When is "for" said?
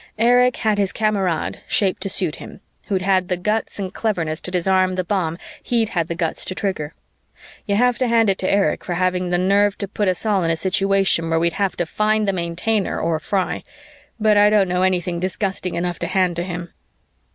8.83-8.95